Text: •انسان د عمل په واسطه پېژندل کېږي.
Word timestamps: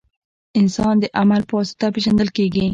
•انسان 0.61 0.93
د 0.99 1.05
عمل 1.19 1.41
په 1.47 1.53
واسطه 1.57 1.85
پېژندل 1.95 2.29
کېږي. 2.37 2.65